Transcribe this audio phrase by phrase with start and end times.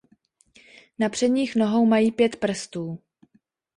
[0.99, 2.99] Na předních nohou mají pět prstů.